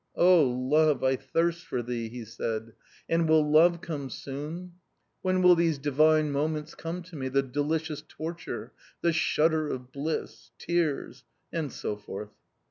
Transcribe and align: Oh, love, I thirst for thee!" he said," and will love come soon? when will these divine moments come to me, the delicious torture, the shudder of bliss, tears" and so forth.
Oh, 0.15 0.41
love, 0.49 1.03
I 1.03 1.15
thirst 1.15 1.63
for 1.67 1.83
thee!" 1.83 2.09
he 2.09 2.25
said," 2.25 2.73
and 3.07 3.29
will 3.29 3.47
love 3.47 3.81
come 3.81 4.09
soon? 4.09 4.71
when 5.21 5.43
will 5.43 5.53
these 5.53 5.77
divine 5.77 6.31
moments 6.31 6.73
come 6.73 7.03
to 7.03 7.15
me, 7.15 7.27
the 7.27 7.43
delicious 7.43 8.01
torture, 8.07 8.73
the 9.01 9.13
shudder 9.13 9.67
of 9.67 9.91
bliss, 9.91 10.49
tears" 10.57 11.23
and 11.53 11.71
so 11.71 11.97
forth. 11.97 12.31